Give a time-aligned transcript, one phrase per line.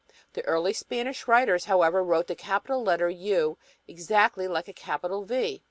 [0.33, 5.59] The early Spanish writers, however, wrote the capital letter U exactly like a capital V.